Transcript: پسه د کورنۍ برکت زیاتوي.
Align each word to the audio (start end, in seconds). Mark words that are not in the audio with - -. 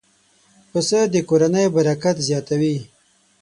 پسه 0.71 0.99
د 1.13 1.15
کورنۍ 1.29 1.65
برکت 1.75 2.15
زیاتوي. 2.27 2.75